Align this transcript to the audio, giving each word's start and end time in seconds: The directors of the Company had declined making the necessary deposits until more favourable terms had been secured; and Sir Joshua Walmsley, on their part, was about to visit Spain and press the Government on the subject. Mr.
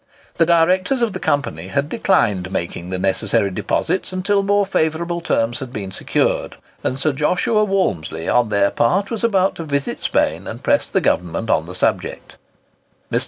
The 0.39 0.47
directors 0.47 1.03
of 1.03 1.13
the 1.13 1.19
Company 1.19 1.67
had 1.67 1.87
declined 1.87 2.51
making 2.51 2.89
the 2.89 2.97
necessary 2.97 3.51
deposits 3.51 4.11
until 4.11 4.41
more 4.41 4.65
favourable 4.65 5.21
terms 5.21 5.59
had 5.59 5.71
been 5.71 5.91
secured; 5.91 6.55
and 6.83 6.97
Sir 6.99 7.13
Joshua 7.13 7.63
Walmsley, 7.63 8.27
on 8.27 8.49
their 8.49 8.71
part, 8.71 9.11
was 9.11 9.23
about 9.23 9.53
to 9.57 9.63
visit 9.63 10.01
Spain 10.01 10.47
and 10.47 10.63
press 10.63 10.87
the 10.87 11.01
Government 11.01 11.51
on 11.51 11.67
the 11.67 11.75
subject. 11.75 12.37
Mr. 13.11 13.19